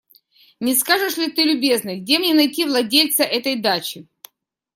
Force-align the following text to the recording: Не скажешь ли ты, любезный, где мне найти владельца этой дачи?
Не 0.59 0.73
скажешь 0.75 1.17
ли 1.17 1.29
ты, 1.29 1.43
любезный, 1.43 1.99
где 1.99 2.17
мне 2.17 2.33
найти 2.33 2.65
владельца 2.65 3.21
этой 3.21 3.55
дачи? 3.55 4.07